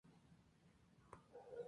¿tú 0.03 0.07
no 0.07 0.13
hubieses 0.15 1.31
vivido? 1.43 1.51